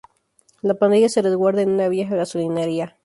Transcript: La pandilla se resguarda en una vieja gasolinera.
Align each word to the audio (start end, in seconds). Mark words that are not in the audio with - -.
La 0.63 0.73
pandilla 0.73 1.09
se 1.09 1.21
resguarda 1.21 1.61
en 1.61 1.69
una 1.69 1.87
vieja 1.87 2.15
gasolinera. 2.15 2.97